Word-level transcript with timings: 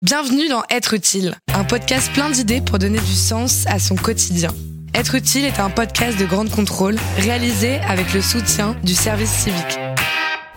Bienvenue 0.00 0.48
dans 0.48 0.62
Être 0.70 0.94
utile, 0.94 1.34
un 1.54 1.64
podcast 1.64 2.12
plein 2.12 2.30
d'idées 2.30 2.60
pour 2.60 2.78
donner 2.78 3.00
du 3.00 3.14
sens 3.14 3.66
à 3.66 3.80
son 3.80 3.96
quotidien. 3.96 4.50
Être 4.94 5.16
utile 5.16 5.44
est 5.44 5.58
un 5.58 5.70
podcast 5.70 6.16
de 6.20 6.24
grande 6.24 6.50
contrôle 6.50 6.94
réalisé 7.16 7.80
avec 7.80 8.14
le 8.14 8.22
soutien 8.22 8.76
du 8.84 8.94
service 8.94 9.32
civique. 9.32 9.76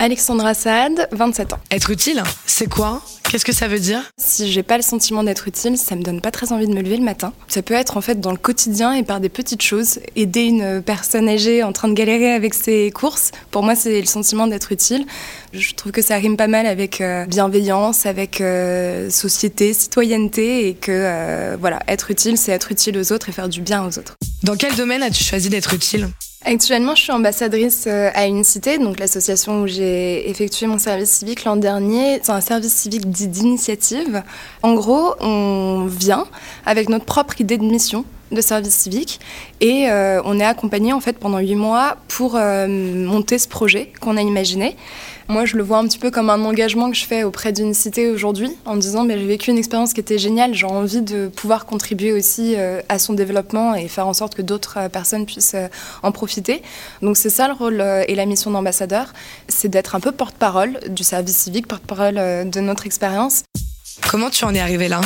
Alexandra 0.01 0.55
Saad, 0.55 1.07
27 1.11 1.53
ans. 1.53 1.59
Être 1.69 1.91
utile, 1.91 2.23
c'est 2.47 2.67
quoi? 2.67 3.03
Qu'est-ce 3.29 3.45
que 3.45 3.53
ça 3.53 3.67
veut 3.67 3.77
dire? 3.77 4.01
Si 4.17 4.51
j'ai 4.51 4.63
pas 4.63 4.75
le 4.75 4.81
sentiment 4.81 5.23
d'être 5.23 5.47
utile, 5.47 5.77
ça 5.77 5.95
me 5.95 6.01
donne 6.01 6.21
pas 6.21 6.31
très 6.31 6.51
envie 6.51 6.65
de 6.65 6.73
me 6.73 6.81
lever 6.81 6.97
le 6.97 7.03
matin. 7.03 7.33
Ça 7.47 7.61
peut 7.61 7.75
être 7.75 7.97
en 7.97 8.01
fait 8.01 8.19
dans 8.19 8.31
le 8.31 8.37
quotidien 8.37 8.93
et 8.93 9.03
par 9.03 9.19
des 9.19 9.29
petites 9.29 9.61
choses. 9.61 9.99
Aider 10.15 10.45
une 10.45 10.81
personne 10.81 11.29
âgée 11.29 11.61
en 11.61 11.71
train 11.71 11.87
de 11.87 11.93
galérer 11.93 12.33
avec 12.33 12.55
ses 12.55 12.89
courses, 12.89 13.29
pour 13.51 13.61
moi 13.61 13.75
c'est 13.75 14.01
le 14.01 14.07
sentiment 14.07 14.47
d'être 14.47 14.71
utile. 14.71 15.05
Je 15.53 15.71
trouve 15.75 15.91
que 15.91 16.01
ça 16.01 16.15
rime 16.15 16.35
pas 16.35 16.47
mal 16.47 16.65
avec 16.65 16.99
euh, 16.99 17.27
bienveillance, 17.27 18.07
avec 18.07 18.41
euh, 18.41 19.11
société, 19.11 19.71
citoyenneté 19.71 20.67
et 20.67 20.73
que 20.73 20.91
euh, 20.91 21.57
voilà, 21.59 21.79
être 21.87 22.09
utile 22.09 22.39
c'est 22.39 22.53
être 22.53 22.71
utile 22.71 22.97
aux 22.97 23.13
autres 23.13 23.29
et 23.29 23.31
faire 23.31 23.49
du 23.49 23.61
bien 23.61 23.85
aux 23.85 23.99
autres. 23.99 24.15
Dans 24.41 24.55
quel 24.55 24.73
domaine 24.73 25.03
as-tu 25.03 25.23
choisi 25.23 25.49
d'être 25.49 25.75
utile? 25.75 26.09
Actuellement, 26.43 26.95
je 26.95 27.03
suis 27.03 27.11
ambassadrice 27.11 27.85
euh, 27.85 28.09
à 28.15 28.25
Unicité, 28.25 28.79
donc 28.79 28.99
l'association 28.99 29.61
où 29.61 29.67
j'ai 29.67 30.27
effectué 30.27 30.65
mon 30.65 30.79
service 30.79 31.11
civique 31.11 31.43
l'an 31.43 31.55
dernier. 31.55 32.19
C'est 32.23 32.31
un 32.31 32.41
service 32.41 32.73
civique 32.73 33.07
dit 33.11 33.27
d'initiative. 33.27 34.23
En 34.63 34.73
gros, 34.73 35.13
on 35.19 35.85
vient 35.85 36.25
avec 36.65 36.89
notre 36.89 37.05
propre 37.05 37.39
idée 37.39 37.59
de 37.59 37.63
mission 37.63 38.05
de 38.31 38.41
service 38.41 38.73
civique 38.73 39.19
et 39.59 39.89
euh, 39.89 40.21
on 40.25 40.39
est 40.39 40.45
accompagné 40.45 40.93
en 40.93 40.99
fait 40.99 41.13
pendant 41.13 41.39
huit 41.39 41.55
mois 41.55 41.97
pour 42.07 42.35
euh, 42.35 42.67
monter 42.67 43.37
ce 43.37 43.47
projet 43.47 43.91
qu'on 43.99 44.17
a 44.17 44.21
imaginé. 44.21 44.75
Moi, 45.27 45.45
je 45.45 45.55
le 45.55 45.63
vois 45.63 45.77
un 45.77 45.87
petit 45.87 45.99
peu 45.99 46.11
comme 46.11 46.29
un 46.29 46.43
engagement 46.43 46.89
que 46.89 46.97
je 46.97 47.05
fais 47.05 47.23
auprès 47.23 47.53
d'une 47.53 47.73
cité 47.73 48.09
aujourd'hui, 48.09 48.49
en 48.65 48.75
me 48.75 48.81
disant, 48.81 49.05
ben, 49.05 49.17
j'ai 49.17 49.25
vécu 49.25 49.49
une 49.49 49.57
expérience 49.57 49.93
qui 49.93 50.01
était 50.01 50.17
géniale, 50.17 50.53
j'ai 50.53 50.65
envie 50.65 51.01
de 51.01 51.29
pouvoir 51.29 51.65
contribuer 51.65 52.11
aussi 52.11 52.55
euh, 52.57 52.81
à 52.89 52.99
son 52.99 53.13
développement 53.13 53.73
et 53.75 53.87
faire 53.87 54.07
en 54.07 54.13
sorte 54.13 54.35
que 54.35 54.41
d'autres 54.41 54.89
personnes 54.89 55.25
puissent 55.25 55.55
en 56.03 56.11
profiter. 56.11 56.61
Donc 57.01 57.15
c'est 57.15 57.29
ça 57.29 57.47
le 57.47 57.53
rôle 57.53 57.81
et 58.07 58.15
la 58.15 58.25
mission 58.25 58.51
d'ambassadeur, 58.51 59.13
c'est 59.47 59.69
d'être 59.69 59.95
un 59.95 59.99
peu 59.99 60.11
porte-parole 60.11 60.79
du 60.89 61.03
service 61.03 61.37
civique, 61.37 61.67
porte-parole 61.67 62.15
de 62.49 62.59
notre 62.59 62.85
expérience. 62.85 63.43
Comment 64.09 64.29
tu 64.29 64.43
en 64.43 64.53
es 64.53 64.59
arrivé 64.59 64.87
là? 64.87 65.01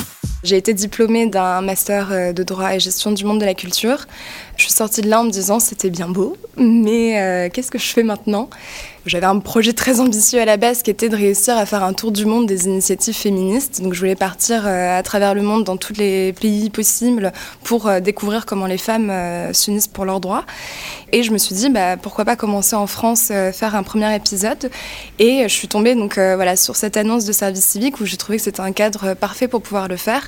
J'ai 0.45 0.57
été 0.57 0.73
diplômée 0.73 1.27
d'un 1.27 1.61
master 1.61 2.33
de 2.33 2.43
droit 2.43 2.73
et 2.73 2.79
gestion 2.79 3.11
du 3.11 3.25
monde 3.25 3.39
de 3.39 3.45
la 3.45 3.55
culture. 3.55 4.05
Je 4.57 4.63
suis 4.63 4.71
sortie 4.71 5.01
de 5.01 5.09
là 5.09 5.21
en 5.21 5.25
me 5.25 5.31
disant 5.31 5.59
c'était 5.59 5.89
bien 5.89 6.07
beau, 6.07 6.37
mais 6.57 7.49
qu'est-ce 7.53 7.71
que 7.71 7.77
je 7.77 7.87
fais 7.87 8.03
maintenant? 8.03 8.49
J'avais 9.05 9.27
un 9.27 9.37
projet 9.37 9.73
très 9.73 9.99
ambitieux 9.99 10.41
à 10.41 10.45
la 10.45 10.57
base 10.57 10.81
qui 10.81 10.89
était 10.89 11.09
de 11.09 11.15
réussir 11.15 11.55
à 11.55 11.67
faire 11.67 11.83
un 11.83 11.93
tour 11.93 12.11
du 12.11 12.25
monde 12.25 12.47
des 12.47 12.65
initiatives 12.65 13.13
féministes. 13.13 13.83
Donc 13.83 13.93
je 13.93 13.99
voulais 13.99 14.15
partir 14.15 14.65
euh, 14.65 14.97
à 14.97 15.03
travers 15.03 15.35
le 15.35 15.43
monde 15.43 15.63
dans 15.63 15.77
tous 15.77 15.93
les 15.93 16.33
pays 16.33 16.71
possibles 16.71 17.31
pour 17.63 17.87
euh, 17.87 17.99
découvrir 17.99 18.47
comment 18.47 18.65
les 18.65 18.79
femmes 18.79 19.11
euh, 19.11 19.53
s'unissent 19.53 19.87
pour 19.87 20.05
leurs 20.05 20.19
droits. 20.19 20.43
Et 21.11 21.21
je 21.21 21.31
me 21.31 21.37
suis 21.37 21.53
dit 21.53 21.69
bah, 21.69 21.97
pourquoi 21.97 22.25
pas 22.25 22.35
commencer 22.35 22.75
en 22.75 22.87
France, 22.87 23.27
faire 23.27 23.75
un 23.75 23.83
premier 23.83 24.13
épisode. 24.15 24.71
Et 25.19 25.43
je 25.43 25.53
suis 25.53 25.67
tombée 25.67 25.93
donc 25.93 26.15
voilà 26.15 26.55
sur 26.55 26.75
cette 26.75 26.97
annonce 26.97 27.25
de 27.25 27.31
service 27.31 27.63
civique 27.63 27.99
où 27.99 28.05
j'ai 28.05 28.17
trouvé 28.17 28.37
que 28.39 28.43
c'était 28.43 28.61
un 28.61 28.71
cadre 28.71 29.13
parfait 29.13 29.47
pour 29.47 29.61
pouvoir 29.61 29.87
le 29.87 29.97
faire. 29.97 30.27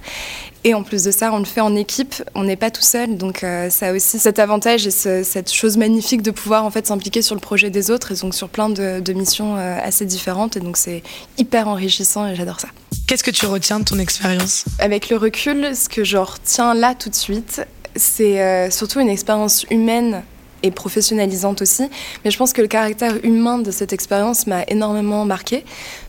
Et 0.67 0.73
en 0.73 0.83
plus 0.83 1.05
de 1.05 1.11
ça, 1.11 1.31
on 1.31 1.39
le 1.39 1.45
fait 1.45 1.61
en 1.61 1.77
équipe, 1.77 2.15
on 2.35 2.43
n'est 2.43 2.57
pas 2.57 2.69
tout 2.71 2.81
seul, 2.81 3.15
donc 3.15 3.45
ça 3.69 3.87
a 3.87 3.93
aussi 3.93 4.19
cet 4.19 4.37
avantage 4.37 4.85
et 4.85 4.91
cette 4.91 5.49
chose 5.49 5.77
magnifique 5.77 6.21
de 6.21 6.29
pouvoir 6.29 6.65
en 6.65 6.71
fait 6.71 6.85
s'impliquer 6.85 7.21
sur 7.21 7.35
le 7.35 7.39
projet 7.39 7.69
des 7.69 7.89
autres 7.89 8.11
et 8.11 8.15
donc 8.15 8.35
sur 8.35 8.49
plein 8.49 8.69
de, 8.69 9.13
missions 9.13 9.55
euh, 9.55 9.77
assez 9.81 10.05
différentes 10.05 10.57
et 10.57 10.59
donc 10.59 10.75
c'est 10.75 11.03
hyper 11.37 11.69
enrichissant 11.69 12.27
et 12.27 12.35
j'adore 12.35 12.59
ça. 12.59 12.67
Qu'est-ce 13.07 13.23
que 13.23 13.31
tu 13.31 13.45
retiens 13.45 13.79
de 13.79 13.85
ton 13.85 13.97
expérience? 13.97 14.65
Avec 14.79 15.07
le 15.07 15.15
recul, 15.15 15.73
ce 15.73 15.87
que 15.87 16.03
je 16.03 16.17
retiens 16.17 16.73
là 16.73 16.95
tout 16.95 17.09
de 17.09 17.15
suite, 17.15 17.61
c'est 17.95 18.41
euh, 18.41 18.69
surtout 18.69 18.99
une 18.99 19.07
expérience 19.07 19.65
humaine 19.71 20.21
et 20.63 20.71
professionnalisante 20.71 21.61
aussi. 21.61 21.89
Mais 22.25 22.31
je 22.31 22.37
pense 22.37 22.51
que 22.51 22.61
le 22.61 22.67
caractère 22.67 23.13
humain 23.23 23.59
de 23.59 23.71
cette 23.71 23.93
expérience 23.93 24.47
m'a 24.47 24.63
énormément 24.67 25.23
marqué 25.23 25.63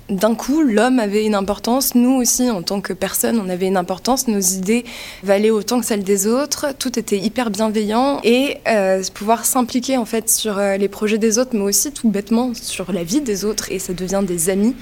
d'un 0.09 0.35
coup, 0.35 0.63
l'homme 0.63 0.99
avait 0.99 1.25
une 1.25 1.35
importance, 1.35 1.95
nous 1.95 2.13
aussi, 2.13 2.51
en 2.51 2.63
tant 2.63 2.81
que 2.81 2.93
personne, 2.93 3.41
on 3.41 3.49
avait 3.49 3.67
une 3.67 3.77
importance, 3.77 4.27
nos 4.27 4.41
idées 4.41 4.85
valaient 5.23 5.51
autant 5.51 5.81
que 5.81 5.87
celles 5.87 6.03
des 6.03 6.27
autres, 6.27 6.75
tout 6.79 6.99
était 6.99 7.19
hyper 7.19 7.51
bienveillant, 7.51 8.21
et 8.25 8.57
euh, 8.69 9.03
pouvoir 9.13 9.45
s'impliquer 9.45 9.97
en 9.97 10.05
fait 10.05 10.31
sur 10.31 10.59
euh, 10.59 10.77
les 10.77 10.89
projets 10.89 11.19
des 11.19 11.39
autres, 11.39 11.51
mais 11.53 11.63
aussi 11.63 11.93
tout 11.93 12.09
bêtement 12.09 12.53
sur 12.55 12.93
la 12.93 13.05
vie 13.05 13.21
des 13.21 13.45
autres, 13.45 13.71
et 13.71 13.79
ça 13.79 13.93
devient 13.93 14.23
des 14.27 14.49
amis, 14.49 14.75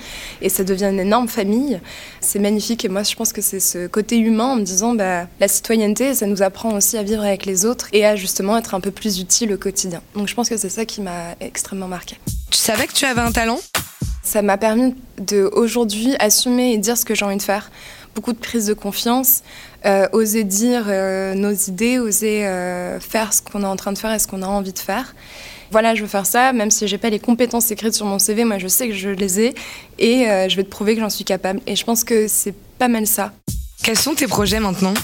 et 0.43 0.49
ça 0.49 0.63
devient 0.63 0.87
une 0.87 1.01
énorme 1.01 1.29
famille, 1.29 1.81
c'est 2.21 2.39
magnifique, 2.39 2.85
et 2.85 2.89
moi 2.89 3.03
je 3.03 3.15
pense 3.17 3.33
que 3.33 3.43
c'est 3.43 3.61
ce 3.61 3.87
côté 3.89 4.19
humain 4.19 4.53
en 4.53 4.57
me 4.57 4.63
disant, 4.63 4.95
bah, 4.95 5.27
la 5.41 5.49
citoyenneté, 5.49 6.15
ça 6.15 6.27
nous 6.27 6.43
apprend 6.43 6.75
aussi 6.75 6.97
à 6.97 7.03
vivre 7.03 7.23
avec 7.23 7.47
les 7.47 7.65
autres, 7.65 7.89
et 7.93 8.07
à 8.07 8.15
justement 8.15 8.57
être 8.57 8.75
un 8.75 8.81
peu 8.81 8.93
plus 8.93 9.19
utile 9.19 9.53
au 9.53 9.59
quotidien. 9.59 10.03
Donc 10.15 10.29
je 10.29 10.35
pense 10.35 10.49
que 10.49 10.57
c'est 10.57 10.69
ça 10.69 10.85
qui 10.85 11.01
m'a 11.01 11.35
extrêmement 11.41 11.89
marqué. 11.89 12.17
Tu 12.51 12.59
savais 12.59 12.87
que 12.87 12.93
tu 12.93 13.05
avais 13.05 13.21
un 13.21 13.33
talent? 13.33 13.59
Ça 14.27 14.43
m'a 14.43 14.59
permis 14.59 14.95
de 15.19 15.49
aujourd'hui 15.53 16.17
assumer 16.19 16.73
et 16.73 16.79
dire 16.79 16.99
ce 16.99 17.05
que 17.05 17.15
j'ai 17.15 17.25
envie 17.25 17.37
de 17.37 17.43
faire. 17.43 17.71
Beaucoup 18.15 18.33
de 18.33 18.39
prise 18.39 18.67
de 18.67 18.75
confiance, 18.75 19.43
euh, 19.85 20.09
oser 20.13 20.43
dire 20.43 20.87
euh, 20.89 21.35
nos 21.35 21.53
idées, 21.53 21.99
oser 21.99 22.47
euh, 22.47 22.99
faire 22.99 23.33
ce 23.33 23.41
qu'on 23.41 23.63
est 23.63 23.67
en 23.67 23.77
train 23.77 23.93
de 23.93 23.99
faire 23.99 24.13
et 24.13 24.19
ce 24.19 24.27
qu'on 24.27 24.43
a 24.43 24.47
envie 24.47 24.73
de 24.73 24.79
faire. 24.79 25.15
Voilà, 25.71 25.95
je 25.95 26.03
veux 26.03 26.09
faire 26.09 26.27
ça, 26.27 26.53
même 26.53 26.71
si 26.71 26.89
j'ai 26.89 26.99
pas 26.99 27.11
les 27.11 27.19
compétences 27.19 27.71
écrites 27.71 27.95
sur 27.95 28.07
mon 28.07 28.19
CV, 28.19 28.45
moi 28.45 28.59
je 28.59 28.69
sais 28.69 28.89
que 28.89 28.95
je 28.95 29.11
les 29.11 29.41
ai 29.41 29.55
et 29.99 30.27
je 30.49 30.57
vais 30.57 30.63
te 30.63 30.71
prouver 30.71 30.95
que 30.95 31.01
j'en 31.01 31.11
suis 31.11 31.25
capable. 31.25 31.61
Et 31.67 31.77
je 31.77 31.85
pense 31.85 32.05
que 32.05 32.27
c'est 32.29 32.55
pas 32.79 32.89
mal 32.89 33.07
ça. 33.07 33.33
Quels 33.83 33.99
sont 33.99 34.15
tes 34.15 34.27
projets 34.27 34.61
maintenant? 34.61 34.95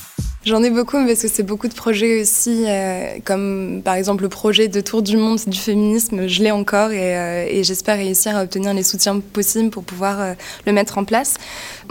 J'en 0.45 0.61
ai 0.65 0.71
beaucoup 0.71 0.97
parce 1.07 1.23
que 1.23 1.29
c'est 1.29 1.45
beaucoup 1.45 1.69
de 1.69 1.75
projets 1.75 2.21
aussi, 2.21 2.65
euh, 2.67 3.19
comme 3.25 3.81
par 3.85 3.95
exemple 3.95 4.25
le 4.25 4.29
projet 4.29 4.67
de 4.67 4.81
Tour 4.81 5.01
du 5.01 5.17
Monde 5.17 5.39
du 5.47 5.57
féminisme, 5.57 6.27
je 6.27 6.43
l'ai 6.43 6.51
encore 6.51 6.91
et, 6.91 7.17
euh, 7.17 7.47
et 7.49 7.63
j'espère 7.63 7.97
réussir 7.97 8.37
à 8.37 8.43
obtenir 8.43 8.75
les 8.75 8.83
soutiens 8.83 9.21
possibles 9.21 9.71
pour 9.71 9.85
pouvoir 9.85 10.21
euh, 10.21 10.35
le 10.67 10.73
mettre 10.73 10.99
en 10.99 11.05
place. 11.05 11.35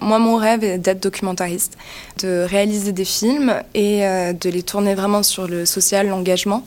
Moi, 0.02 0.20
mon 0.20 0.36
rêve 0.36 0.66
est 0.66 0.78
d'être 0.80 1.02
documentariste, 1.02 1.78
de 2.20 2.44
réaliser 2.46 2.92
des 2.92 3.06
films 3.06 3.54
et 3.74 4.02
de 4.02 4.50
les 4.50 4.64
tourner 4.64 4.96
vraiment 4.96 5.24
sur 5.24 5.48
le 5.48 5.66
social, 5.66 6.08
l'engagement. 6.08 6.66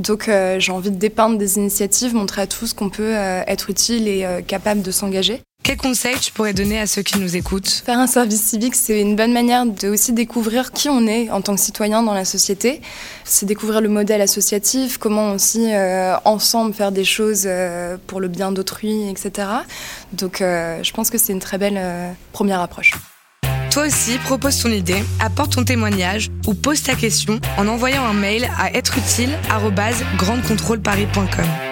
Donc 0.00 0.28
j'ai 0.58 0.72
envie 0.72 0.90
de 0.90 0.96
dépeindre 0.96 1.38
des 1.38 1.58
initiatives, 1.58 2.14
montrer 2.14 2.42
à 2.42 2.46
tous 2.46 2.72
qu'on 2.72 2.90
peut 2.90 3.12
être 3.12 3.70
utile 3.70 4.08
et 4.08 4.26
capable 4.46 4.82
de 4.82 4.90
s'engager. 4.90 5.42
Quel 5.62 5.76
conseil 5.76 6.16
tu 6.18 6.32
pourrais 6.32 6.54
donner 6.54 6.80
à 6.80 6.88
ceux 6.88 7.02
qui 7.02 7.20
nous 7.20 7.36
écoutent? 7.36 7.68
Faire 7.68 8.00
un 8.00 8.08
service 8.08 8.42
civique, 8.42 8.74
c'est 8.74 9.00
une 9.00 9.14
bonne 9.14 9.32
manière 9.32 9.64
de 9.64 9.88
aussi 9.88 10.12
découvrir 10.12 10.72
qui 10.72 10.88
on 10.88 11.06
est 11.06 11.30
en 11.30 11.40
tant 11.40 11.54
que 11.54 11.60
citoyen 11.60 12.02
dans 12.02 12.14
la 12.14 12.24
société. 12.24 12.80
C'est 13.24 13.46
découvrir 13.46 13.80
le 13.80 13.88
modèle 13.88 14.20
associatif, 14.20 14.98
comment 14.98 15.34
aussi 15.34 15.72
euh, 15.72 16.16
ensemble 16.24 16.74
faire 16.74 16.90
des 16.90 17.04
choses 17.04 17.44
euh, 17.46 17.96
pour 18.08 18.20
le 18.20 18.26
bien 18.26 18.50
d'autrui, 18.50 19.08
etc. 19.08 19.46
Donc 20.12 20.40
euh, 20.40 20.82
je 20.82 20.92
pense 20.92 21.10
que 21.10 21.18
c'est 21.18 21.32
une 21.32 21.38
très 21.38 21.58
belle 21.58 21.80
première 22.32 22.60
approche. 22.60 22.94
Toi 23.70 23.86
aussi, 23.86 24.18
propose 24.18 24.60
ton 24.60 24.70
idée, 24.70 25.04
apporte 25.20 25.52
ton 25.52 25.62
témoignage 25.64 26.28
ou 26.46 26.54
pose 26.54 26.82
ta 26.82 26.96
question 26.96 27.38
en 27.56 27.68
envoyant 27.68 28.04
un 28.04 28.14
mail 28.14 28.50
à 28.58 28.76
êtreutile@grandecontrôleparis.com. 28.76 31.71